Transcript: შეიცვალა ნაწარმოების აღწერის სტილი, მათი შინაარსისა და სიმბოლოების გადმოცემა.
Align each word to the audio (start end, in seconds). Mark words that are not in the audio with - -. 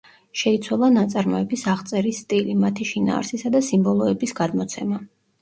შეიცვალა 0.39 0.87
ნაწარმოების 0.93 1.65
აღწერის 1.73 2.23
სტილი, 2.25 2.57
მათი 2.65 2.89
შინაარსისა 2.93 3.53
და 3.59 3.63
სიმბოლოების 3.69 4.37
გადმოცემა. 4.43 5.05